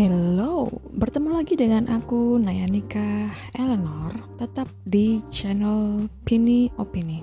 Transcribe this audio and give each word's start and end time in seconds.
Hello, 0.00 0.72
bertemu 0.96 1.28
lagi 1.28 1.60
dengan 1.60 1.84
aku 1.92 2.40
Nayanika 2.40 3.36
Eleanor, 3.52 4.16
tetap 4.40 4.72
di 4.88 5.20
channel 5.28 6.08
Pini 6.24 6.72
Opini. 6.80 7.20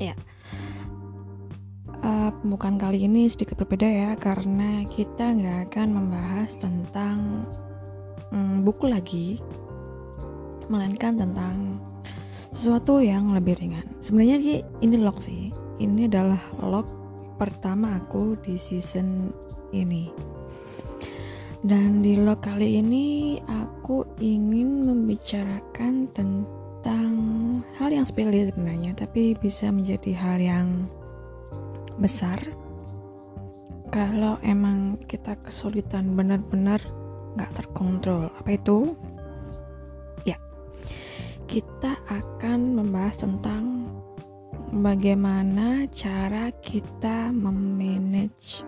Ya, 0.00 0.16
uh, 2.00 2.32
pembukaan 2.40 2.80
kali 2.80 3.04
ini 3.04 3.28
sedikit 3.28 3.60
berbeda 3.60 3.84
ya, 3.84 4.10
karena 4.16 4.88
kita 4.88 5.28
nggak 5.28 5.68
akan 5.68 5.88
membahas 5.92 6.56
tentang 6.56 7.44
um, 8.32 8.64
buku 8.64 8.88
lagi, 8.88 9.36
melainkan 10.72 11.20
tentang 11.20 11.76
sesuatu 12.56 13.04
yang 13.04 13.28
lebih 13.28 13.60
ringan. 13.60 13.84
Sebenarnya 14.00 14.64
ini 14.80 14.96
log 14.96 15.20
sih, 15.20 15.52
ini 15.84 16.08
adalah 16.08 16.40
log 16.64 16.88
pertama 17.36 18.00
aku 18.00 18.40
di 18.40 18.56
season 18.56 19.36
ini 19.76 20.32
dan 21.62 22.02
di 22.02 22.18
vlog 22.18 22.42
kali 22.42 22.82
ini 22.82 23.38
aku 23.46 24.02
ingin 24.18 24.82
membicarakan 24.82 26.10
tentang 26.10 27.14
hal 27.78 27.94
yang 27.94 28.02
sepele 28.02 28.50
sebenarnya, 28.50 28.98
tapi 28.98 29.38
bisa 29.38 29.70
menjadi 29.70 30.10
hal 30.18 30.38
yang 30.42 30.68
besar 32.02 32.42
kalau 33.94 34.42
emang 34.42 34.98
kita 35.06 35.38
kesulitan 35.38 36.18
benar-benar 36.18 36.82
nggak 37.38 37.54
terkontrol. 37.54 38.26
Apa 38.42 38.58
itu? 38.58 38.98
Ya, 40.26 40.42
kita 41.46 41.94
akan 42.10 42.74
membahas 42.74 43.22
tentang 43.22 43.86
bagaimana 44.74 45.86
cara 45.94 46.50
kita 46.58 47.30
memanage 47.30 48.66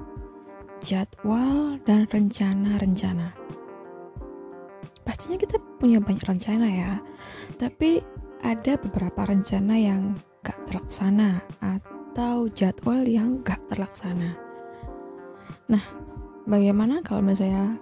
jadwal 0.84 1.80
dan 1.88 2.04
rencana-rencana. 2.12 3.32
Pastinya 5.00 5.40
kita 5.40 5.56
punya 5.80 5.96
banyak 5.96 6.20
rencana 6.20 6.68
ya, 6.68 6.92
tapi 7.56 8.04
ada 8.44 8.76
beberapa 8.76 9.24
rencana 9.24 9.80
yang 9.80 10.20
gak 10.44 10.60
terlaksana 10.68 11.40
atau 11.64 12.52
jadwal 12.52 13.00
yang 13.00 13.40
gak 13.40 13.64
terlaksana. 13.72 14.36
Nah, 15.72 15.84
bagaimana 16.44 17.00
kalau 17.00 17.24
misalnya 17.24 17.80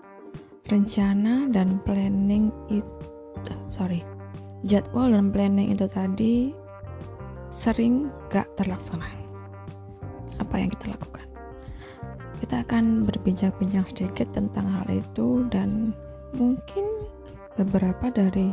rencana 0.70 1.50
dan 1.50 1.83
planning 1.83 2.55
itu, 2.70 2.86
sorry, 3.67 4.06
jadwal 4.62 5.11
dan 5.11 5.34
planning 5.34 5.75
itu 5.75 5.91
tadi 5.91 6.55
sering 7.50 8.06
gak 8.30 8.47
terlaksana? 8.55 9.11
Apa 10.39 10.62
yang 10.62 10.70
kita 10.70 10.95
lakukan? 10.95 11.22
Kita 12.43 12.67
akan 12.67 13.07
berbincang-bincang 13.07 13.87
sedikit 13.87 14.27
tentang 14.35 14.67
hal 14.67 14.91
itu 14.91 15.47
dan 15.47 15.95
mungkin 16.35 16.91
beberapa 17.55 18.11
dari 18.11 18.51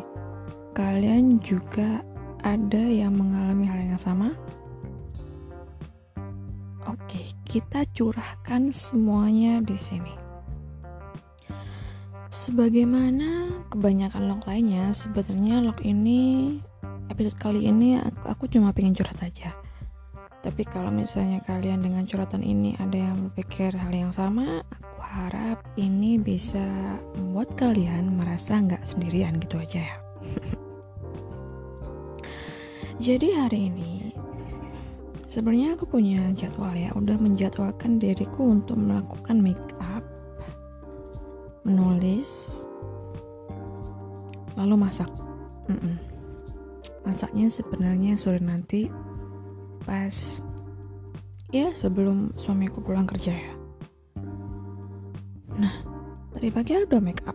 kalian 0.77 1.41
juga 1.41 2.05
ada 2.45 2.85
yang 2.85 3.17
mengalami 3.17 3.65
hal 3.65 3.81
yang 3.81 3.97
sama. 3.97 4.37
Oke, 6.85 7.33
kita 7.49 7.89
curahkan 7.97 8.69
semuanya 8.69 9.65
di 9.65 9.73
sini. 9.73 10.13
Sebagaimana 12.29 13.65
kebanyakan 13.73 14.29
log 14.29 14.45
lainnya, 14.45 14.93
sebenarnya 14.93 15.65
log 15.65 15.81
ini 15.81 16.61
episode 17.09 17.41
kali 17.41 17.65
ini 17.65 17.97
aku, 17.97 18.21
aku 18.29 18.43
cuma 18.53 18.69
pengen 18.69 18.93
curhat 18.93 19.17
aja 19.25 19.57
tapi 20.49 20.65
kalau 20.65 20.89
misalnya 20.89 21.45
kalian 21.45 21.85
dengan 21.85 22.09
curhatan 22.09 22.41
ini 22.41 22.73
ada 22.81 22.97
yang 22.97 23.29
berpikir 23.29 23.69
hal 23.69 23.93
yang 23.93 24.09
sama, 24.09 24.65
aku 24.65 24.97
harap 24.97 25.61
ini 25.77 26.17
bisa 26.17 26.65
membuat 27.21 27.53
kalian 27.53 28.17
merasa 28.17 28.57
nggak 28.57 28.81
sendirian 28.81 29.37
gitu 29.37 29.61
aja 29.61 29.77
ya. 29.77 29.95
Jadi 33.13 33.29
hari 33.29 33.69
ini 33.69 34.09
sebenarnya 35.29 35.77
aku 35.77 35.85
punya 35.85 36.33
jadwal 36.33 36.73
ya, 36.73 36.97
udah 36.97 37.21
menjadwalkan 37.21 38.01
diriku 38.01 38.49
untuk 38.49 38.81
melakukan 38.81 39.37
make 39.37 39.69
up, 39.85 40.01
menulis, 41.61 42.57
lalu 44.57 44.81
masak. 44.81 45.13
Mm 45.69 45.77
-mm. 45.77 45.95
Masaknya 47.05 47.53
sebenarnya 47.53 48.17
sore 48.17 48.41
nanti 48.41 48.89
pas 49.89 50.37
ya 51.49 51.73
sebelum 51.73 52.37
suamiku 52.37 52.77
pulang 52.77 53.09
kerja 53.09 53.33
ya. 53.33 53.53
Nah 55.57 55.73
tadi 56.37 56.53
pagi 56.53 56.77
udah 56.77 57.01
make 57.01 57.25
up. 57.25 57.33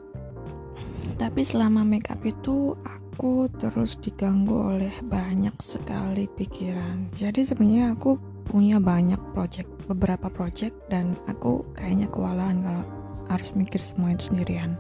Tapi 1.19 1.43
selama 1.43 1.82
make 1.82 2.14
up 2.14 2.22
itu 2.22 2.78
aku 2.87 3.50
terus 3.59 3.98
diganggu 3.98 4.54
oleh 4.54 4.94
banyak 5.03 5.59
sekali 5.59 6.31
pikiran. 6.31 7.10
Jadi 7.19 7.43
sebenarnya 7.43 7.98
aku 7.98 8.22
punya 8.47 8.78
banyak 8.78 9.19
project 9.34 9.66
beberapa 9.91 10.31
project 10.31 10.78
dan 10.87 11.19
aku 11.26 11.66
kayaknya 11.75 12.06
kewalahan 12.06 12.62
kalau 12.62 12.84
harus 13.26 13.50
mikir 13.59 13.82
semua 13.82 14.14
itu 14.14 14.31
sendirian. 14.31 14.78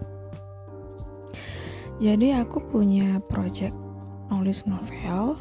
Jadi 1.98 2.38
aku 2.38 2.62
punya 2.70 3.18
project 3.26 3.74
nulis 4.30 4.62
novel 4.62 5.34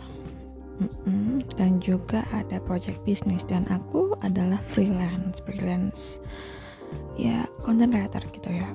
Mm-mm, 0.81 1.45
dan 1.59 1.77
juga 1.77 2.25
ada 2.33 2.57
project 2.63 3.03
bisnis. 3.05 3.45
Dan 3.45 3.67
aku 3.69 4.17
adalah 4.25 4.57
freelance 4.71 5.37
freelance 5.45 6.17
ya 7.17 7.45
content 7.61 7.93
writer 7.93 8.23
gitu 8.33 8.49
ya. 8.49 8.69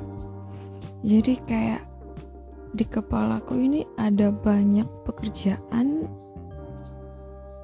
Jadi 1.03 1.39
kayak 1.47 1.83
di 2.75 2.85
kepalaku 2.85 3.57
ini 3.59 3.83
ada 3.97 4.29
banyak 4.29 4.87
pekerjaan 5.09 6.07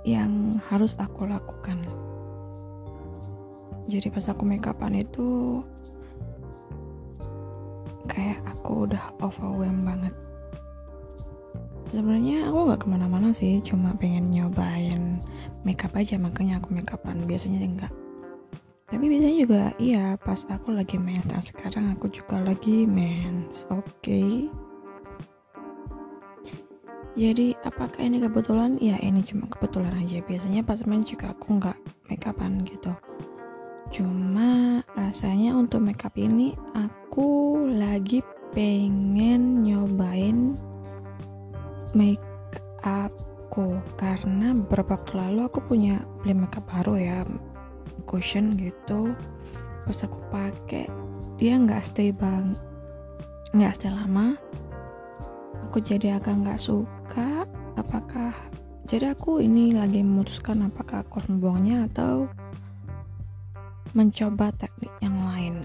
yang 0.05 0.61
harus 0.71 0.97
aku 1.01 1.29
lakukan. 1.29 1.81
Jadi 3.85 4.09
pas 4.09 4.25
aku 4.33 4.49
make 4.49 4.65
upan 4.65 4.97
itu 4.97 5.61
kayak 8.09 8.41
aku 8.49 8.89
udah 8.89 9.13
overwhelmed 9.21 9.85
banget 9.85 10.15
sebenarnya 11.95 12.51
aku 12.51 12.59
nggak 12.67 12.81
ke 12.83 12.89
mana-mana 12.91 13.31
sih 13.31 13.63
cuma 13.63 13.95
pengen 13.95 14.27
nyobain 14.35 15.23
makeup 15.63 15.95
aja 15.95 16.19
makanya 16.19 16.59
aku 16.59 16.75
makeupan. 16.75 17.23
Biasanya 17.25 17.63
enggak. 17.63 17.93
Tapi 18.91 19.05
biasanya 19.09 19.37
juga 19.41 19.63
iya 19.81 20.05
pas 20.21 20.45
aku 20.51 20.75
lagi 20.75 21.01
mens 21.01 21.25
nah 21.27 21.41
sekarang 21.41 21.95
aku 21.97 22.11
juga 22.13 22.43
lagi 22.43 22.85
mens 22.85 23.65
oke. 23.73 23.87
Okay. 24.03 24.51
jadi 27.15 27.55
apakah 27.63 28.03
ini 28.03 28.19
kebetulan? 28.19 28.75
Ya 28.83 28.99
ini 28.99 29.23
cuma 29.23 29.47
kebetulan 29.47 29.95
aja. 29.95 30.19
Biasanya 30.27 30.67
pas 30.67 30.83
mens 30.83 31.07
juga 31.07 31.31
aku 31.31 31.63
nggak 31.63 31.79
makeupan 32.11 32.67
gitu. 32.67 32.91
Cuma 33.95 34.83
rasanya 34.99 35.55
untuk 35.55 35.79
makeup 35.87 36.19
ini 36.19 36.59
aku 36.75 37.63
lagi 37.71 38.19
pengen 38.51 39.63
nyobain 39.63 40.55
make 41.95 42.21
upku 42.85 43.79
karena 43.97 44.53
beberapa 44.53 44.99
waktu 44.99 45.15
lalu 45.17 45.41
aku 45.47 45.63
punya 45.65 46.03
beli 46.21 46.35
makeup 46.37 46.67
baru 46.69 46.99
ya 46.99 47.19
cushion 48.05 48.53
gitu. 48.59 49.15
Pas 49.87 49.99
aku 50.05 50.19
pakai 50.29 50.91
dia 51.41 51.57
nggak 51.57 51.87
stay 51.87 52.11
bang 52.13 52.53
nggak 53.57 53.75
stay 53.79 53.95
lama. 53.95 54.37
Aku 55.71 55.79
jadi 55.81 56.21
agak 56.21 56.45
nggak 56.45 56.61
suka 56.61 57.49
apakah 57.79 58.35
jadi 58.85 59.17
aku 59.17 59.41
ini 59.41 59.73
lagi 59.73 60.05
memutuskan 60.05 60.69
apakah 60.69 61.01
aku 61.01 61.25
membuangnya 61.25 61.89
atau 61.89 62.29
mencoba 63.97 64.53
teknik 64.61 64.93
yang 65.01 65.17
lain. 65.25 65.65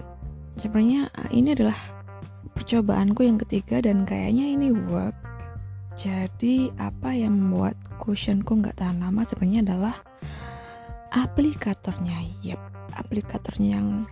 Sebenarnya 0.56 1.12
ini 1.34 1.52
adalah 1.52 1.76
percobaanku 2.56 3.26
yang 3.26 3.36
ketiga 3.36 3.84
dan 3.84 4.08
kayaknya 4.08 4.56
ini 4.56 4.72
work 4.88 5.19
jadi 6.00 6.72
apa 6.80 7.12
yang 7.12 7.36
membuat 7.36 7.76
cushionku 8.00 8.56
nggak 8.56 8.80
tahan 8.80 9.04
lama 9.04 9.20
sebenarnya 9.20 9.60
adalah 9.68 9.96
aplikatornya. 11.12 12.40
Yep, 12.40 12.60
aplikatornya 12.96 13.76
yang 13.76 14.08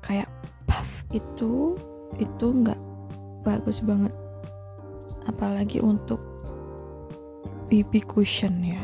kayak 0.00 0.32
puff 0.64 0.88
itu 1.12 1.76
itu 2.16 2.46
nggak 2.48 2.80
bagus 3.44 3.84
banget. 3.84 4.16
Apalagi 5.28 5.84
untuk 5.84 6.24
BB 7.68 8.08
cushion 8.08 8.64
ya. 8.64 8.80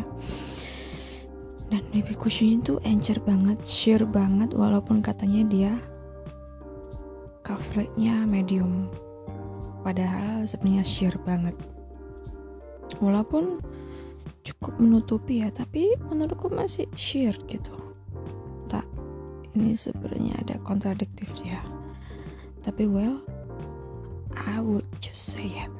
Dan 1.73 1.89
BB 1.89 2.21
cushion 2.21 2.61
itu 2.61 2.77
encer 2.85 3.17
banget, 3.25 3.65
sheer 3.65 4.05
banget 4.05 4.53
walaupun 4.53 5.01
katanya 5.01 5.41
dia 5.49 5.73
coveragenya 7.49 8.29
medium. 8.29 8.93
Padahal 9.81 10.45
sebenarnya 10.45 10.85
sheer 10.85 11.17
banget 11.25 11.56
walaupun 13.05 13.61
cukup 14.45 14.81
menutupi 14.81 15.45
ya 15.45 15.53
tapi 15.53 15.93
menurutku 16.09 16.49
masih 16.49 16.89
sheer 16.97 17.37
gitu. 17.45 17.77
Tak 18.73 18.89
ini 19.53 19.77
sebenarnya 19.77 20.41
ada 20.41 20.56
kontradiktif 20.65 21.29
ya 21.45 21.61
tapi 22.65 22.89
well 22.89 23.21
I 24.35 24.59
would 24.59 24.89
just 25.05 25.31
say 25.31 25.47
it. 25.47 25.73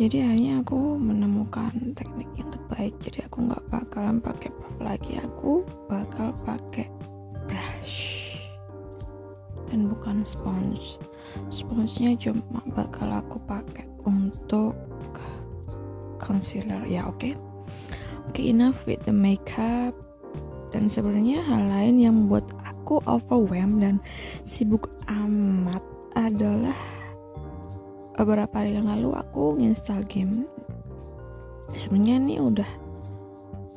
Jadi 0.00 0.18
akhirnya 0.24 0.64
aku 0.64 0.98
menemukan 0.98 1.94
teknik 1.94 2.26
yang 2.34 2.50
terbaik. 2.50 2.96
Jadi 3.04 3.28
aku 3.28 3.46
nggak 3.46 3.64
bakalan 3.70 4.18
pakai 4.18 4.50
puff 4.50 4.74
lagi. 4.82 5.20
Aku 5.20 5.62
bakal 5.86 6.34
pakai 6.42 6.88
brush. 7.46 8.34
Dan 9.70 9.92
bukan 9.92 10.24
sponge 10.26 10.98
sponsnya 11.48 12.14
cuma 12.16 12.62
bakal 12.72 13.10
aku 13.12 13.36
pakai 13.48 13.86
untuk 14.06 14.74
concealer. 16.22 16.86
Ya 16.86 17.06
oke. 17.10 17.18
Okay? 17.18 17.32
oke 18.30 18.38
okay, 18.38 18.54
enough 18.54 18.78
with 18.86 19.02
the 19.04 19.14
makeup. 19.14 19.92
Dan 20.72 20.88
sebenarnya 20.88 21.44
hal 21.44 21.68
lain 21.68 21.96
yang 22.00 22.14
membuat 22.24 22.48
aku 22.64 23.04
overwhelmed 23.04 23.84
dan 23.84 23.96
sibuk 24.48 24.88
amat 25.04 25.84
adalah 26.16 26.76
beberapa 28.16 28.64
hari 28.64 28.80
yang 28.80 28.88
lalu 28.88 29.12
aku 29.12 29.60
nginstal 29.60 30.00
game. 30.08 30.48
Sebenarnya 31.76 32.16
ini 32.24 32.34
udah 32.40 32.70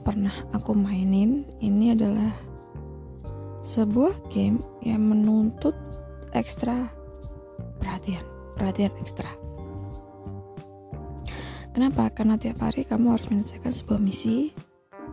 pernah 0.07 0.31
aku 0.55 0.71
mainin. 0.71 1.43
Ini 1.59 1.99
adalah 1.99 2.31
sebuah 3.65 4.31
game 4.31 4.61
yang 4.79 5.03
menuntut 5.03 5.75
ekstra 6.31 6.94
perhatian 7.85 8.25
perhatian 8.57 8.93
ekstra. 8.97 9.29
Kenapa? 11.77 12.09
Karena 12.09 12.39
tiap 12.39 12.63
hari 12.65 12.87
kamu 12.87 13.13
harus 13.13 13.29
menyelesaikan 13.29 13.69
sebuah 13.69 13.99
misi 14.01 14.55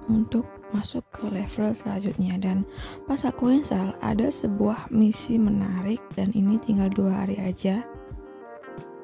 untuk 0.07 0.47
masuk 0.73 1.05
ke 1.13 1.29
level 1.29 1.75
selanjutnya. 1.77 2.39
Dan 2.41 2.65
pas 3.05 3.21
aku 3.29 3.53
install 3.53 3.93
ada 4.01 4.33
sebuah 4.33 4.89
misi 4.95 5.37
menarik 5.37 6.01
dan 6.17 6.33
ini 6.33 6.57
tinggal 6.63 6.89
dua 6.89 7.27
hari 7.27 7.37
aja 7.43 7.85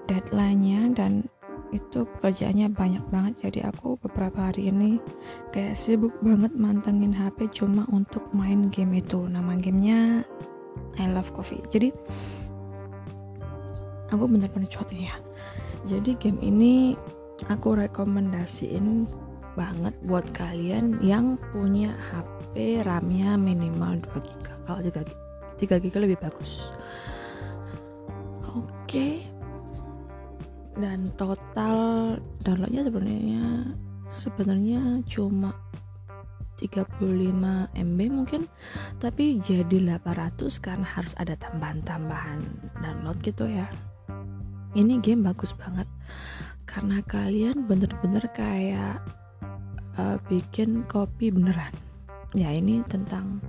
deadline-nya 0.08 0.96
dan 0.96 1.28
itu 1.74 2.08
pekerjaannya 2.08 2.72
banyak 2.72 3.04
banget. 3.12 3.34
Jadi 3.44 3.60
aku 3.66 4.00
beberapa 4.00 4.48
hari 4.48 4.72
ini 4.72 4.96
kayak 5.52 5.76
sibuk 5.76 6.16
banget 6.24 6.56
mantengin 6.56 7.12
HP 7.12 7.52
cuma 7.52 7.84
untuk 7.92 8.24
main 8.32 8.72
game 8.72 9.04
itu. 9.04 9.28
Nama 9.28 9.58
gamenya 9.60 10.24
I 10.96 11.06
Love 11.12 11.34
Coffee. 11.36 11.60
Jadi 11.68 11.92
aku 14.12 14.24
bener-bener 14.28 14.68
cuat 14.68 14.88
ya. 14.92 15.16
Jadi 15.88 16.16
game 16.18 16.40
ini 16.42 16.96
aku 17.46 17.78
rekomendasiin 17.78 19.06
banget 19.54 19.94
buat 20.06 20.26
kalian 20.34 21.02
yang 21.02 21.34
punya 21.50 21.94
HP 21.98 22.82
RAM-nya 22.86 23.34
minimal 23.34 23.98
2 24.14 24.22
GB 24.22 24.44
kalau 24.66 24.80
3 24.82 25.02
GB 25.02 25.18
3 25.58 25.82
GB 25.82 25.94
lebih 26.06 26.18
bagus. 26.22 26.70
Oke. 28.54 29.26
Dan 30.78 31.10
total 31.18 31.78
downloadnya 32.46 32.86
sebenarnya 32.86 33.44
sebenarnya 34.14 34.80
cuma 35.10 35.50
35 36.62 37.74
MB 37.74 37.98
mungkin. 38.14 38.46
Tapi 39.02 39.42
jadi 39.42 39.98
800 39.98 40.62
karena 40.62 40.86
harus 40.86 41.18
ada 41.18 41.34
tambahan-tambahan 41.34 42.38
download 42.78 43.18
gitu 43.26 43.50
ya 43.50 43.66
ini 44.76 45.00
game 45.00 45.24
bagus 45.24 45.54
banget. 45.56 45.88
Karena 46.68 47.00
kalian 47.08 47.64
bener-bener 47.64 48.24
kayak 48.36 49.00
uh, 49.96 50.20
bikin 50.28 50.84
kopi 50.84 51.32
beneran. 51.32 51.72
Ya 52.36 52.52
ini 52.52 52.84
tentang 52.92 53.40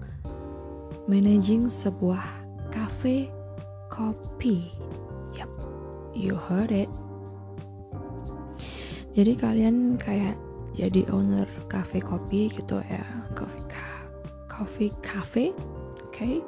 managing 1.11 1.67
sebuah 1.67 2.23
cafe 2.71 3.27
kopi. 3.91 4.71
Yep 5.35 5.51
you 6.15 6.35
heard 6.35 6.71
it. 6.71 6.91
Jadi 9.17 9.35
kalian 9.35 9.99
kayak 9.99 10.39
jadi 10.77 11.03
owner 11.11 11.49
cafe 11.67 11.99
kopi 11.99 12.47
gitu 12.47 12.79
ya. 12.87 13.03
Coffee 13.35 13.67
coffee 14.47 14.91
cafe 15.03 15.51
oke. 16.03 16.11
Okay? 16.11 16.43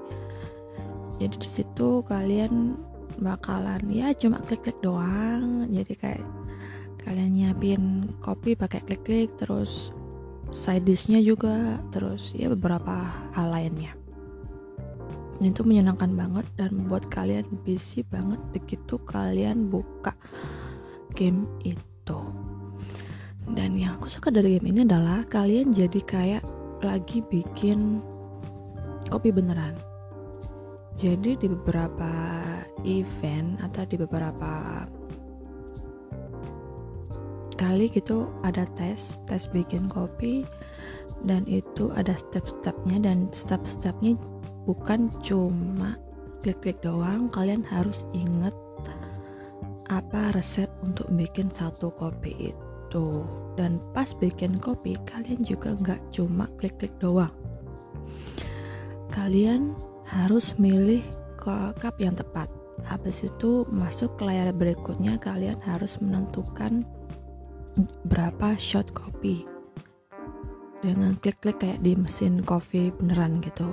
jadi 1.22 1.38
di 1.38 1.50
situ 1.50 2.02
kalian 2.10 2.82
bakalan 3.22 3.86
ya 3.88 4.12
cuma 4.18 4.42
klik-klik 4.44 4.76
doang. 4.82 5.70
Jadi 5.70 5.94
kayak 5.96 6.26
kalian 7.06 7.32
nyiapin 7.38 7.84
kopi 8.20 8.58
pakai 8.58 8.82
klik-klik 8.84 9.34
terus 9.38 9.94
side 10.52 10.84
dishnya 10.84 11.22
juga 11.24 11.80
terus 11.94 12.34
ya 12.36 12.50
beberapa 12.52 13.08
hal 13.38 13.54
lainnya. 13.54 13.94
Ini 15.42 15.58
tuh 15.58 15.66
menyenangkan 15.66 16.14
banget 16.14 16.46
dan 16.54 16.78
membuat 16.78 17.10
kalian 17.10 17.46
busy 17.66 18.06
banget 18.06 18.38
begitu 18.54 19.02
kalian 19.06 19.70
buka 19.70 20.14
game 21.18 21.50
itu. 21.66 22.20
Dan 23.50 23.74
yang 23.74 23.98
aku 23.98 24.06
suka 24.06 24.30
dari 24.30 24.58
game 24.58 24.70
ini 24.70 24.86
adalah 24.86 25.26
kalian 25.26 25.74
jadi 25.74 26.02
kayak 26.06 26.44
lagi 26.86 27.26
bikin 27.26 28.02
kopi 29.10 29.34
beneran 29.34 29.91
jadi 31.02 31.34
di 31.34 31.48
beberapa 31.50 32.14
event 32.86 33.58
atau 33.66 33.82
di 33.90 33.98
beberapa 33.98 34.86
kali 37.58 37.90
gitu 37.90 38.30
ada 38.46 38.70
tes 38.78 39.18
tes 39.26 39.50
bikin 39.50 39.90
kopi 39.90 40.46
dan 41.26 41.46
itu 41.50 41.90
ada 41.98 42.14
step-stepnya 42.14 43.02
dan 43.02 43.34
step-stepnya 43.34 44.14
bukan 44.70 45.10
cuma 45.26 45.98
klik-klik 46.42 46.82
doang. 46.82 47.30
Kalian 47.30 47.62
harus 47.66 48.06
inget 48.14 48.54
apa 49.92 50.32
resep 50.34 50.72
untuk 50.82 51.06
bikin 51.14 51.54
satu 51.54 51.94
kopi 51.94 52.54
itu. 52.54 53.08
Dan 53.56 53.78
pas 53.94 54.10
bikin 54.18 54.58
kopi 54.58 54.98
kalian 55.06 55.46
juga 55.46 55.78
nggak 55.78 56.02
cuma 56.12 56.50
klik-klik 56.58 56.92
doang. 56.98 57.32
Kalian 59.12 59.76
harus 60.12 60.60
milih 60.60 61.02
cup 61.40 61.96
yang 61.98 62.14
tepat. 62.14 62.52
Habis 62.84 63.32
itu 63.32 63.64
masuk 63.72 64.20
ke 64.20 64.28
layar 64.28 64.52
berikutnya 64.52 65.16
kalian 65.18 65.58
harus 65.64 65.98
menentukan 66.04 66.84
berapa 68.06 68.60
shot 68.60 68.92
kopi. 68.92 69.48
Dengan 70.82 71.14
klik-klik 71.22 71.62
kayak 71.62 71.80
di 71.86 71.94
mesin 71.96 72.44
kopi 72.44 72.92
beneran 72.92 73.40
gitu. 73.40 73.70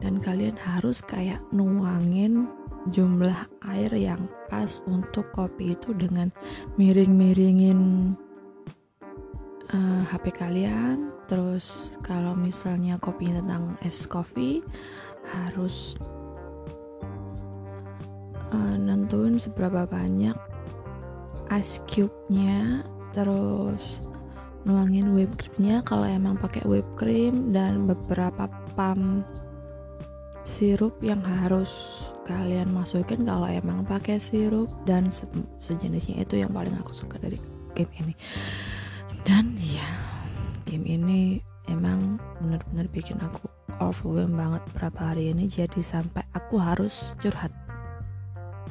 Dan 0.00 0.22
kalian 0.22 0.56
harus 0.56 1.04
kayak 1.04 1.42
nuangin 1.52 2.48
jumlah 2.88 3.36
air 3.68 3.92
yang 3.92 4.30
pas 4.48 4.80
untuk 4.88 5.28
kopi 5.34 5.76
itu 5.76 5.92
dengan 5.92 6.32
miring-miringin 6.80 7.80
uh, 9.68 9.76
eh, 9.76 10.02
HP 10.08 10.24
kalian. 10.32 11.12
Terus 11.28 11.92
kalau 12.00 12.32
misalnya 12.32 12.96
kopi 12.96 13.28
tentang 13.28 13.76
es 13.84 14.08
kopi 14.08 14.64
harus 15.28 15.96
uh, 18.52 18.76
nentuin 18.76 19.36
seberapa 19.36 19.84
banyak 19.84 20.36
ice 21.52 21.80
cube-nya 21.88 22.84
terus 23.16 24.04
nuangin 24.68 25.16
whipped 25.16 25.40
creamnya. 25.40 25.80
Kalau 25.84 26.04
emang 26.04 26.36
pakai 26.36 26.64
whipped 26.68 26.96
cream 27.00 27.52
dan 27.56 27.88
beberapa 27.88 28.48
pump 28.76 29.24
sirup 30.48 30.96
yang 31.04 31.20
harus 31.20 32.04
kalian 32.24 32.72
masukin 32.72 33.24
kalau 33.24 33.48
emang 33.48 33.84
pakai 33.84 34.20
sirup 34.20 34.68
dan 34.84 35.08
se 35.12 35.24
sejenisnya 35.60 36.24
itu 36.24 36.40
yang 36.40 36.52
paling 36.52 36.72
aku 36.76 36.92
suka 36.92 37.20
dari 37.20 37.40
game 37.72 37.92
ini. 38.00 38.14
Dan 39.24 39.56
ya 39.60 39.88
game 40.64 40.88
ini 40.88 41.20
emang 41.68 42.16
bener-bener 42.40 42.88
bikin 42.92 43.20
aku 43.20 43.57
overwhelmed 43.78 44.36
banget 44.36 44.62
berapa 44.74 45.00
hari 45.14 45.30
ini 45.32 45.46
jadi 45.50 45.80
sampai 45.82 46.22
aku 46.34 46.58
harus 46.58 47.14
curhat. 47.22 47.50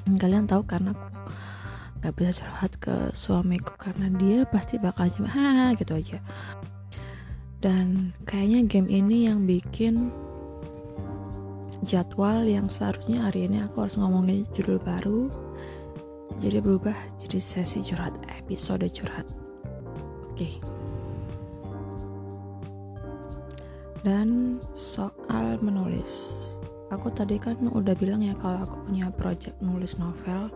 Kalian 0.08 0.48
tahu 0.48 0.64
kan 0.64 0.94
aku 0.94 1.08
gak 2.00 2.14
bisa 2.16 2.32
curhat 2.40 2.72
ke 2.80 2.96
suamiku 3.12 3.74
karena 3.76 4.08
dia 4.16 4.46
pasti 4.48 4.80
bakal 4.80 5.10
cuma 5.12 5.28
haha 5.32 5.76
gitu 5.76 5.98
aja. 5.98 6.20
Dan 7.58 8.14
kayaknya 8.30 8.70
game 8.70 8.90
ini 8.92 9.26
yang 9.26 9.50
bikin 9.50 10.14
jadwal 11.84 12.46
yang 12.46 12.70
seharusnya 12.70 13.28
hari 13.28 13.50
ini 13.50 13.66
aku 13.66 13.86
harus 13.86 13.98
ngomongin 13.98 14.46
judul 14.54 14.82
baru 14.82 15.30
jadi 16.38 16.62
berubah 16.62 16.98
jadi 17.22 17.42
sesi 17.42 17.82
curhat 17.82 18.14
episode 18.30 18.86
curhat. 18.94 19.26
Oke. 20.30 20.54
okay. 20.62 20.76
Dan 24.01 24.60
soal 24.74 25.58
menulis. 25.62 26.34
Aku 26.94 27.12
tadi 27.12 27.36
kan 27.36 27.60
udah 27.68 27.96
bilang 28.00 28.24
ya 28.24 28.32
kalau 28.39 28.63
aku 28.63 28.77
punya 28.88 29.12
project 29.13 29.58
nulis 29.60 29.98
novel. 30.00 30.51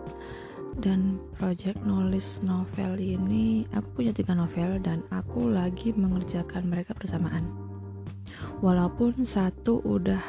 Dan 0.79 1.19
project 1.35 1.83
nulis 1.83 2.39
novel 2.39 2.95
ini 2.95 3.67
aku 3.75 3.99
punya 3.99 4.15
tiga 4.15 4.31
novel 4.31 4.79
dan 4.79 5.03
aku 5.11 5.51
lagi 5.51 5.91
mengerjakan 5.91 6.71
mereka 6.71 6.95
bersamaan. 6.95 7.51
Walaupun 8.63 9.27
satu 9.27 9.83
udah 9.83 10.23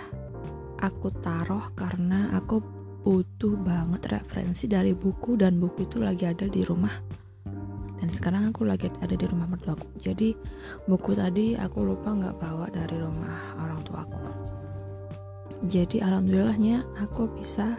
aku 0.82 1.14
taruh 1.22 1.70
karena 1.78 2.34
aku 2.34 2.58
butuh 3.06 3.54
banget 3.62 4.18
referensi 4.18 4.66
dari 4.66 4.98
buku 4.98 5.38
dan 5.38 5.62
buku 5.62 5.86
itu 5.86 6.02
lagi 6.02 6.26
ada 6.26 6.50
di 6.50 6.66
rumah 6.66 7.21
dan 8.02 8.08
sekarang 8.10 8.50
aku 8.50 8.66
lagi 8.66 8.90
ada 8.98 9.14
di 9.14 9.24
rumah 9.30 9.46
mertuaku 9.46 9.86
jadi 10.02 10.34
buku 10.90 11.14
tadi 11.14 11.54
aku 11.54 11.86
lupa 11.86 12.10
nggak 12.10 12.36
bawa 12.42 12.66
dari 12.74 12.98
rumah 12.98 13.54
orang 13.62 13.78
tuaku 13.86 14.18
jadi 15.62 16.02
alhamdulillahnya 16.02 16.82
aku 16.98 17.30
bisa 17.38 17.78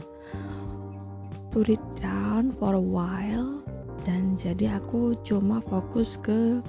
put 1.54 1.70
it 1.70 1.84
down 2.02 2.50
for 2.56 2.74
a 2.74 2.82
while. 2.82 3.62
Dan 4.04 4.36
jadi 4.36 4.82
aku 4.82 5.16
cuma 5.24 5.62
fokus 5.64 6.16
ke 6.20 6.60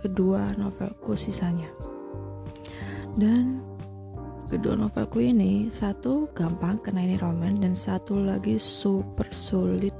kedua 0.00 0.54
novelku 0.56 1.18
sisanya. 1.18 1.68
Dan 3.18 3.60
kedua 4.48 4.78
novelku 4.78 5.20
ini 5.20 5.68
satu 5.68 6.30
gampang 6.32 6.78
karena 6.80 7.04
ini 7.04 7.16
roman 7.16 7.60
dan 7.60 7.74
satu 7.74 8.20
lagi 8.22 8.56
super 8.56 9.28
sulit 9.34 9.92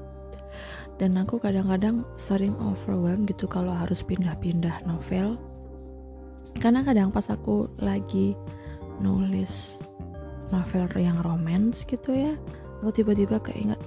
dan 0.95 1.19
aku 1.19 1.39
kadang-kadang 1.41 2.07
sering 2.15 2.55
overwhelmed 2.59 3.27
gitu 3.27 3.45
kalau 3.45 3.75
harus 3.75 3.99
pindah-pindah 4.03 4.83
novel. 4.87 5.35
Karena 6.55 6.87
kadang 6.87 7.11
pas 7.11 7.27
aku 7.27 7.67
lagi 7.83 8.31
nulis 9.03 9.75
novel 10.53 10.87
yang 10.95 11.19
romance 11.19 11.83
gitu 11.83 12.13
ya 12.15 12.33
aku 12.79 13.01
tiba-tiba 13.01 13.41
keinget 13.41 13.81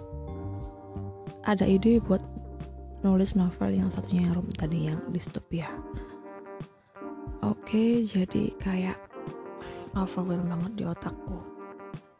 ada 1.46 1.64
ide 1.64 2.02
buat 2.02 2.20
nulis 3.00 3.38
novel 3.38 3.72
yang 3.72 3.88
satunya 3.88 4.28
yang 4.28 4.34
rom 4.36 4.48
tadi 4.52 4.90
yang 4.90 5.00
distopia. 5.14 5.70
Oke 7.40 8.04
jadi 8.04 8.52
kayak 8.58 8.98
overwhelmed 9.96 10.50
banget 10.50 10.72
di 10.76 10.84
otakku. 10.84 11.38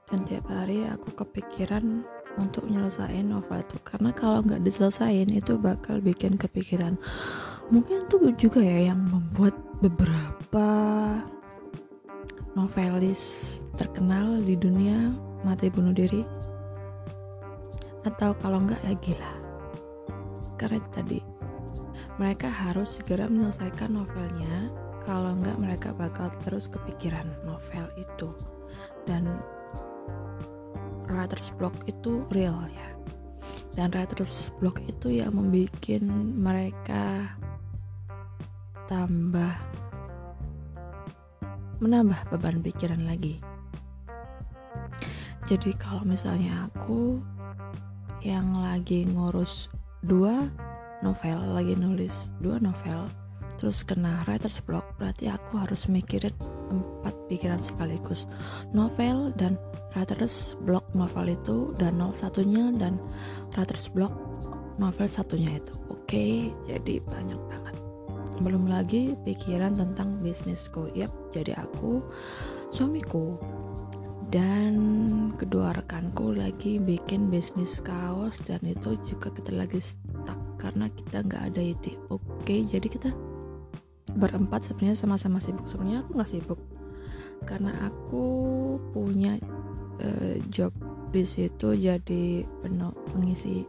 Dan 0.08 0.24
tiap 0.24 0.48
hari 0.48 0.88
aku 0.88 1.12
kepikiran 1.12 2.06
untuk 2.38 2.70
menyelesaikan 2.70 3.26
novel 3.26 3.60
itu. 3.60 3.76
Karena 3.82 4.10
kalau 4.14 4.40
nggak 4.46 4.62
diselesain 4.62 5.28
itu 5.28 5.58
bakal 5.58 5.98
bikin 5.98 6.38
kepikiran. 6.38 6.94
Mungkin 7.68 8.08
itu 8.08 8.16
juga 8.38 8.64
ya 8.64 8.94
yang 8.94 9.04
membuat 9.10 9.52
beberapa 9.84 10.68
novelis 12.56 13.60
terkenal 13.76 14.40
di 14.40 14.56
dunia 14.56 15.12
mati 15.44 15.68
bunuh 15.68 15.92
diri. 15.92 16.22
Atau 18.06 18.32
kalau 18.40 18.64
nggak 18.64 18.80
ya 18.86 18.94
gila. 19.02 19.32
Karena 20.58 20.80
tadi 20.94 21.20
mereka 22.18 22.50
harus 22.50 22.98
segera 22.98 23.30
menyelesaikan 23.30 23.94
novelnya 23.94 24.72
kalau 25.06 25.38
enggak 25.38 25.56
mereka 25.56 25.88
bakal 25.94 26.28
terus 26.42 26.66
kepikiran 26.66 27.30
novel 27.46 27.86
itu. 27.96 28.28
Dan 29.06 29.40
writer's 31.10 31.50
block 31.56 31.74
itu 31.88 32.24
real 32.32 32.56
ya. 32.70 32.88
Dan 33.74 33.94
writer's 33.94 34.50
block 34.58 34.80
itu 34.84 35.22
yang 35.22 35.36
membuat 35.36 35.74
mereka 36.34 37.36
tambah 38.88 39.54
menambah 41.78 42.18
beban 42.34 42.58
pikiran 42.64 43.06
lagi. 43.06 43.38
Jadi 45.46 45.72
kalau 45.78 46.04
misalnya 46.04 46.68
aku 46.68 47.22
yang 48.20 48.50
lagi 48.58 49.06
ngurus 49.06 49.70
dua 50.02 50.50
novel 51.00 51.38
lagi 51.54 51.78
nulis 51.78 52.26
dua 52.42 52.58
novel 52.58 53.06
terus 53.58 53.82
kena 53.82 54.22
writer's 54.24 54.62
block 54.62 54.86
berarti 54.96 55.26
aku 55.28 55.58
harus 55.58 55.90
mikirin 55.90 56.32
empat 56.70 57.14
pikiran 57.26 57.58
sekaligus. 57.58 58.24
Novel 58.70 59.34
dan 59.34 59.58
writer's 59.92 60.54
block 60.62 60.86
novel 60.94 61.34
itu 61.34 61.74
dan 61.76 61.98
novel 61.98 62.16
satunya 62.16 62.70
dan 62.78 63.02
writer's 63.58 63.90
block 63.90 64.14
novel 64.78 65.10
satunya 65.10 65.58
itu. 65.58 65.74
Oke 65.90 65.98
okay, 66.06 66.32
jadi 66.70 67.02
banyak 67.04 67.40
banget. 67.50 67.74
Belum 68.38 68.70
lagi 68.70 69.18
pikiran 69.26 69.74
tentang 69.74 70.22
bisnisku. 70.22 70.88
Yap 70.94 71.10
jadi 71.34 71.58
aku 71.58 72.00
suamiku 72.70 73.36
dan 74.28 74.76
kedua 75.40 75.72
rekanku 75.72 76.36
lagi 76.36 76.76
bikin 76.76 77.32
bisnis 77.32 77.80
kaos 77.80 78.36
dan 78.44 78.60
itu 78.62 79.00
juga 79.08 79.32
kita 79.32 79.56
lagi 79.56 79.80
stuck 79.80 80.36
karena 80.60 80.92
kita 80.92 81.24
nggak 81.24 81.42
ada 81.54 81.62
ide. 81.74 81.96
Oke 82.12 82.22
okay, 82.44 82.60
jadi 82.68 82.86
kita 82.92 83.10
berempat 84.18 84.66
sebenarnya 84.66 84.98
sama-sama 84.98 85.38
sibuk. 85.38 85.70
Sebenarnya 85.70 86.02
aku 86.02 86.10
nggak 86.18 86.30
sibuk. 86.30 86.60
Karena 87.46 87.70
aku 87.86 88.26
punya 88.90 89.38
uh, 90.02 90.36
job 90.50 90.74
di 91.14 91.24
situ 91.24 91.72
jadi 91.78 92.44
penuh 92.60 92.92
pengisi 93.14 93.64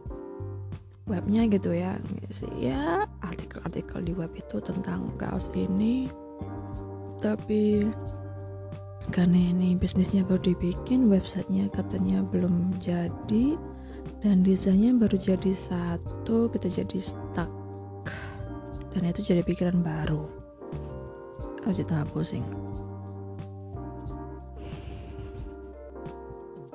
webnya 1.06 1.46
gitu 1.46 1.70
ya. 1.70 1.96
Ngisi 2.02 2.46
ya 2.58 3.06
artikel-artikel 3.22 4.02
di 4.02 4.12
web 4.12 4.34
itu 4.34 4.58
tentang 4.58 5.14
kaos 5.14 5.46
ini. 5.54 6.10
Tapi 7.22 7.86
karena 9.14 9.38
ini 9.54 9.74
bisnisnya 9.78 10.26
baru 10.26 10.54
dibikin 10.54 11.08
websitenya 11.10 11.72
katanya 11.72 12.22
belum 12.26 12.78
jadi 12.78 13.58
dan 14.20 14.44
desainnya 14.44 14.92
baru 14.96 15.16
jadi 15.16 15.52
satu 15.54 16.50
kita 16.52 16.68
jadi 16.68 16.98
stuck. 16.98 17.50
Dan 18.90 19.06
itu 19.06 19.22
jadi 19.22 19.46
pikiran 19.46 19.86
baru 19.86 20.39
aku 21.70 21.78
jadi 21.78 21.86
tengah 21.86 22.08
pusing? 22.10 22.46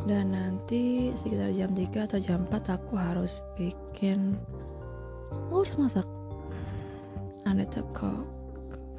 Dan 0.07 0.31
nanti 0.31 1.11
sekitar 1.19 1.51
jam 1.51 1.75
3 1.75 2.07
atau 2.07 2.19
jam 2.23 2.47
4 2.47 2.79
aku 2.79 2.95
harus 2.95 3.43
bikin 3.59 4.39
harus 5.51 5.75
masak. 5.75 6.07
I 7.43 7.51
need 7.51 7.75
to 7.75 7.83
cook 7.91 8.23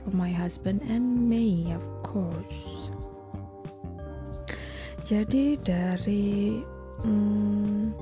for 0.05 0.13
my 0.13 0.29
husband 0.29 0.85
and 0.85 1.01
me 1.17 1.73
of 1.73 1.81
course. 2.05 2.93
Jadi 5.01 5.57
dari 5.57 6.61
hmm, 7.09 7.97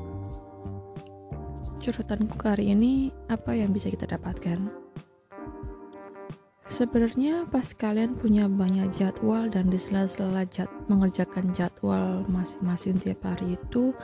curhatanku 1.79 2.35
kali 2.43 2.75
ini 2.75 3.15
apa 3.31 3.55
yang 3.55 3.71
bisa 3.71 3.87
kita 3.87 4.11
dapatkan 4.11 4.84
Sebenarnya 6.75 7.47
pas 7.55 7.71
kalian 7.71 8.19
punya 8.19 8.51
banyak 8.51 8.91
jadwal 8.99 9.47
dan 9.47 9.71
di 9.71 9.79
sela-sela 9.79 10.43
jad 10.51 10.67
mengerjakan 10.91 11.55
jadwal 11.55 12.27
masing-masing 12.27 12.99
tiap 12.99 13.23
hari 13.23 13.55
itu 13.55 13.95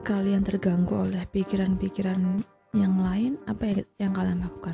kalian 0.00 0.40
terganggu 0.40 0.96
oleh 0.96 1.28
pikiran-pikiran 1.28 2.40
yang 2.72 2.96
lain, 2.96 3.36
apa 3.44 3.68
yang, 3.68 3.84
yang 4.00 4.12
kalian 4.16 4.40
lakukan? 4.40 4.72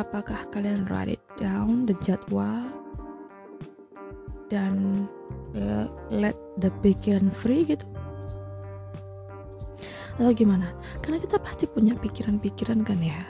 Apakah 0.00 0.48
kalian 0.48 0.88
write 0.88 1.20
it 1.20 1.24
down 1.36 1.84
the 1.84 1.92
jadwal 2.00 2.64
dan 4.48 5.04
uh, 5.52 5.92
let 6.08 6.40
the 6.56 6.72
pikiran 6.80 7.28
free 7.28 7.68
gitu? 7.68 7.84
Atau 10.16 10.32
gimana? 10.32 10.72
Karena 11.04 11.20
kita 11.20 11.36
pasti 11.36 11.68
punya 11.68 11.92
pikiran-pikiran 12.00 12.80
kan 12.80 12.96
ya, 12.96 13.28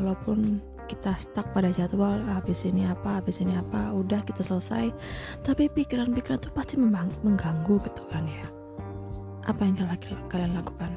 walaupun 0.00 0.64
kita 0.88 1.12
stuck 1.20 1.44
pada 1.52 1.68
jadwal 1.68 2.16
habis 2.32 2.64
ini 2.64 2.88
apa 2.88 3.20
habis 3.20 3.44
ini 3.44 3.54
apa 3.54 3.92
udah 3.92 4.24
kita 4.24 4.40
selesai. 4.40 4.88
Tapi 5.44 5.68
pikiran-pikiran 5.68 6.40
itu 6.40 6.50
pasti 6.50 6.74
mengganggu 6.80 7.76
gitu 7.84 8.02
kan 8.08 8.24
ya. 8.24 8.48
Apa 9.44 9.68
yang 9.68 9.76
kalian 10.32 10.56
lakukan? 10.56 10.96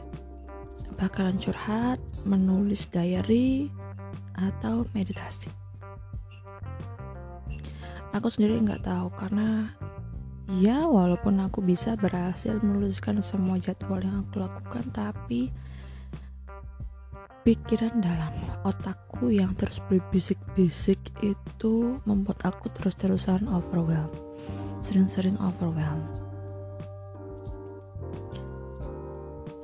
Bakalan 0.96 1.36
curhat 1.36 2.00
menulis 2.24 2.88
diary 2.88 3.68
atau 4.40 4.88
meditasi? 4.96 5.52
Aku 8.12 8.28
sendiri 8.28 8.60
nggak 8.60 8.84
tahu 8.84 9.08
karena 9.16 9.72
ya 10.60 10.84
walaupun 10.84 11.40
aku 11.40 11.64
bisa 11.64 11.96
berhasil 11.96 12.60
menuliskan 12.60 13.24
semua 13.24 13.56
jadwal 13.56 14.04
yang 14.04 14.28
aku 14.28 14.44
lakukan 14.44 14.84
tapi 14.92 15.48
pikiran 17.42 17.98
dalam 18.06 18.34
otakku 18.62 19.34
yang 19.34 19.58
terus 19.58 19.82
berbisik-bisik 19.90 21.02
itu 21.26 21.98
membuat 22.06 22.54
aku 22.54 22.70
terus-terusan 22.78 23.50
overwhelmed. 23.50 24.14
Sering-sering 24.86 25.38
overwhelmed. 25.42 26.10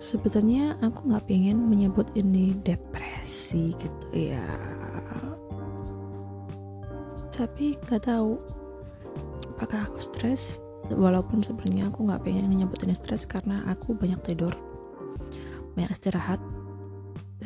Sebetulnya 0.01 0.79
aku 0.81 1.11
nggak 1.11 1.25
pengen 1.29 1.69
menyebut 1.69 2.09
ini 2.17 2.57
depresi 2.65 3.77
gitu 3.77 4.07
ya. 4.13 4.45
Tapi 7.29 7.77
nggak 7.85 8.09
tahu 8.09 8.41
apakah 9.53 9.85
aku 9.85 10.01
stres. 10.01 10.57
Walaupun 10.87 11.43
sebenarnya 11.43 11.91
aku 11.91 12.07
nggak 12.07 12.23
pengen 12.23 12.47
menyebut 12.47 12.79
ini 12.87 12.95
stres 12.95 13.27
karena 13.27 13.59
aku 13.67 13.91
banyak 13.91 14.23
tidur 14.23 14.55
banyak 15.77 15.93
istirahat 15.93 16.41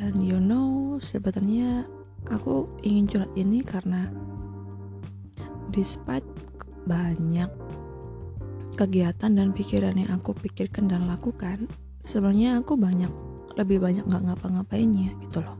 dan 0.01 0.17
you 0.17 0.41
know 0.41 0.97
sebenarnya 0.97 1.85
aku 2.33 2.65
ingin 2.81 3.05
curhat 3.05 3.29
ini 3.37 3.61
karena 3.61 4.09
despite 5.69 6.25
banyak 6.89 7.45
kegiatan 8.73 9.29
dan 9.29 9.53
pikiran 9.53 9.93
yang 9.93 10.09
aku 10.17 10.33
pikirkan 10.33 10.89
dan 10.89 11.05
lakukan 11.05 11.69
sebenarnya 12.01 12.57
aku 12.57 12.73
banyak 12.73 13.13
lebih 13.53 13.77
banyak 13.77 14.01
nggak 14.09 14.25
ngapa-ngapainnya 14.25 15.13
gitu 15.21 15.45
loh. 15.45 15.53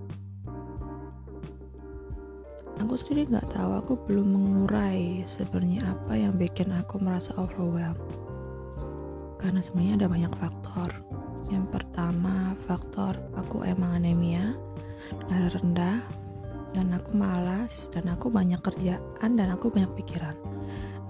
Aku 2.81 2.97
sendiri 2.97 3.29
nggak 3.29 3.53
tahu 3.53 3.77
aku 3.77 3.93
belum 4.09 4.25
mengurai 4.25 5.21
sebenarnya 5.21 5.85
apa 5.85 6.17
yang 6.17 6.33
bikin 6.33 6.73
aku 6.73 6.97
merasa 6.97 7.29
overwhelmed. 7.37 8.01
Karena 9.37 9.61
sebenarnya 9.61 10.01
ada 10.01 10.07
banyak 10.09 10.33
faktor 10.33 10.89
yang 11.49 11.65
pertama 11.71 12.53
faktor 12.69 13.17
aku 13.33 13.65
emang 13.65 13.97
anemia 13.97 14.53
darah 15.27 15.51
rendah 15.57 15.97
dan 16.71 16.87
aku 16.95 17.11
malas 17.15 17.91
dan 17.91 18.07
aku 18.07 18.31
banyak 18.31 18.59
kerjaan 18.63 19.29
dan 19.35 19.47
aku 19.51 19.67
banyak 19.67 19.91
pikiran. 19.99 20.35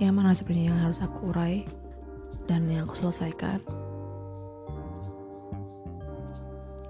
Yang 0.02 0.14
mana 0.18 0.34
sebenarnya 0.34 0.74
yang 0.74 0.82
harus 0.90 1.00
aku 1.02 1.30
urai 1.30 1.62
dan 2.50 2.66
yang 2.66 2.90
aku 2.90 2.98
selesaikan. 2.98 3.62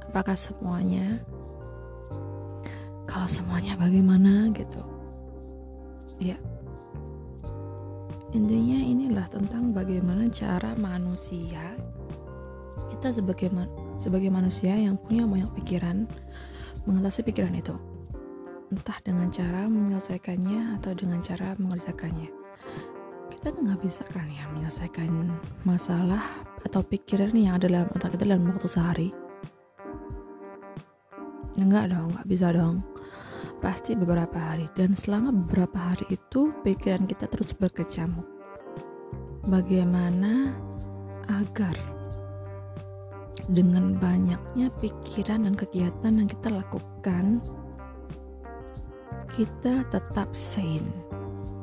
Apakah 0.07 0.35
semuanya? 0.35 1.19
Kalau 3.07 3.27
semuanya 3.27 3.75
bagaimana 3.75 4.47
gitu. 4.55 4.79
Ya. 6.19 6.39
Intinya 8.31 8.79
inilah 8.79 9.27
tentang 9.27 9.75
bagaimana 9.75 10.31
cara 10.31 10.71
manusia 10.79 11.75
kita 12.89 13.13
sebagai 13.13 13.51
sebagai 14.01 14.33
manusia 14.33 14.73
yang 14.73 14.97
punya 14.97 15.27
banyak 15.29 15.51
pikiran 15.61 16.09
mengatasi 16.89 17.21
pikiran 17.25 17.53
itu. 17.53 17.75
Entah 18.71 18.97
dengan 19.03 19.27
cara 19.29 19.67
menyelesaikannya 19.67 20.79
atau 20.79 20.95
dengan 20.95 21.19
cara 21.19 21.53
mengerjakannya. 21.59 22.31
Kita 23.29 23.51
nggak 23.51 23.79
bisa 23.83 24.01
kan 24.07 24.29
ya 24.31 24.47
menyelesaikan 24.55 25.11
masalah 25.67 26.23
atau 26.63 26.81
pikiran 26.85 27.33
yang 27.35 27.57
ada 27.57 27.67
dalam 27.67 27.89
otak 27.91 28.15
kita 28.15 28.23
dalam 28.25 28.47
waktu 28.47 28.69
sehari? 28.69 29.09
Enggak 31.59 31.91
dong 31.91 32.15
nggak 32.15 32.27
bisa 32.29 32.53
dong. 32.55 32.85
Pasti 33.61 33.93
beberapa 33.93 34.39
hari. 34.39 34.65
Dan 34.73 34.97
selama 34.97 35.29
beberapa 35.29 35.77
hari 35.93 36.09
itu 36.09 36.49
pikiran 36.65 37.05
kita 37.05 37.29
terus 37.29 37.53
berkecamuk. 37.53 38.25
Bagaimana 39.45 40.55
agar 41.29 41.77
dengan 43.49 43.97
banyaknya 43.97 44.69
pikiran 44.77 45.49
dan 45.49 45.55
kegiatan 45.57 46.13
yang 46.13 46.29
kita 46.29 46.49
lakukan 46.53 47.41
kita 49.31 49.81
tetap 49.89 50.29
sane 50.35 51.11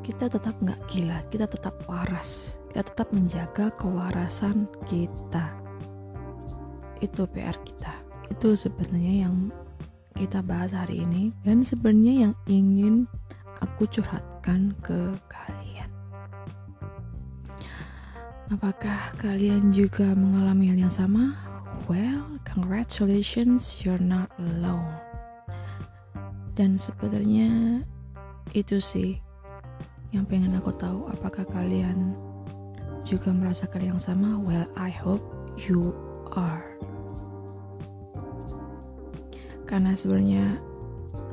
kita 0.08 0.24
tetap 0.24 0.56
nggak 0.64 0.80
gila, 0.88 1.20
kita 1.28 1.44
tetap 1.44 1.84
waras, 1.84 2.56
kita 2.72 2.80
tetap 2.80 3.12
menjaga 3.12 3.68
kewarasan 3.76 4.64
kita. 4.88 5.52
Itu 7.04 7.28
PR 7.28 7.52
kita. 7.60 7.92
Itu 8.32 8.56
sebenarnya 8.56 9.28
yang 9.28 9.52
kita 10.16 10.40
bahas 10.40 10.72
hari 10.72 11.04
ini 11.04 11.36
dan 11.44 11.60
sebenarnya 11.60 12.14
yang 12.24 12.34
ingin 12.48 12.94
aku 13.60 13.84
curhatkan 13.84 14.72
ke 14.80 15.12
kalian. 15.28 15.92
Apakah 18.48 19.12
kalian 19.20 19.76
juga 19.76 20.08
mengalami 20.16 20.72
hal 20.72 20.88
yang 20.88 20.94
sama? 20.94 21.36
Well, 21.88 22.36
congratulations, 22.44 23.80
you're 23.80 23.96
not 23.96 24.28
alone. 24.36 24.92
Dan 26.52 26.76
sebenarnya 26.76 27.80
itu 28.52 28.76
sih 28.76 29.16
yang 30.12 30.28
pengen 30.28 30.52
aku 30.52 30.68
tahu 30.76 31.08
apakah 31.08 31.48
kalian 31.48 32.12
juga 33.08 33.32
merasakan 33.32 33.96
yang 33.96 33.96
sama? 33.96 34.36
Well 34.44 34.68
I 34.76 34.92
hope 34.92 35.24
you 35.56 35.96
are. 36.36 36.76
Karena 39.64 39.96
sebenarnya 39.96 40.60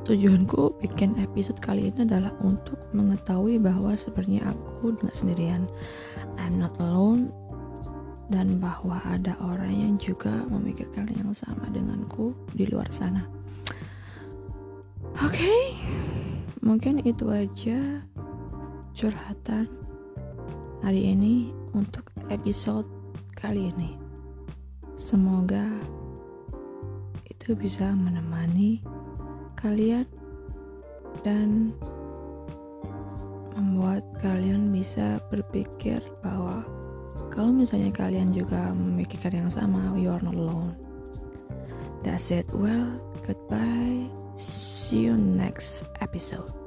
tujuanku 0.08 0.80
bikin 0.80 1.20
episode 1.20 1.60
kali 1.60 1.92
ini 1.92 2.08
adalah 2.08 2.32
untuk 2.40 2.80
mengetahui 2.96 3.60
bahwa 3.60 3.92
sebenarnya 3.92 4.56
aku 4.56 4.96
nggak 4.96 5.12
sendirian. 5.12 5.68
I'm 6.40 6.56
not 6.56 6.72
alone 6.80 7.28
dan 8.26 8.58
bahwa 8.58 8.98
ada 9.06 9.38
orang 9.38 9.70
yang 9.70 9.94
juga 9.98 10.42
memikirkan 10.50 11.06
yang 11.14 11.30
sama 11.30 11.70
denganku 11.70 12.34
di 12.54 12.66
luar 12.66 12.90
sana 12.90 13.26
oke 15.22 15.30
okay, 15.30 15.78
mungkin 16.62 17.02
itu 17.06 17.30
aja 17.30 18.02
curhatan 18.96 19.68
hari 20.80 21.12
ini 21.12 21.52
untuk 21.76 22.08
episode 22.32 22.88
kali 23.36 23.68
ini. 23.68 24.00
Semoga 24.96 25.68
itu 27.28 27.52
bisa 27.52 27.92
menemani 27.92 28.80
kalian 29.60 30.08
dan 31.20 31.76
membuat 33.52 34.02
kalian 34.24 34.72
bisa 34.72 35.20
berpikir 35.28 36.00
bahwa 36.24 36.64
kalau 37.36 37.52
misalnya 37.52 37.92
kalian 37.92 38.32
juga 38.32 38.72
memikirkan 38.72 39.44
yang 39.44 39.50
sama, 39.52 39.92
you 39.92 40.08
are 40.08 40.24
not 40.24 40.32
alone. 40.32 40.72
That's 42.00 42.32
it. 42.32 42.48
Well, 42.56 42.96
goodbye. 43.28 44.08
See 44.40 45.04
you 45.04 45.20
next 45.20 45.84
episode. 46.00 46.65